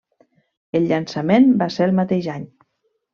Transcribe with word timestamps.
El 0.79 0.87
llançament 0.91 1.45
va 1.59 1.67
ser 1.75 1.87
el 1.91 1.93
mateix 1.99 2.31
any. 2.37 2.49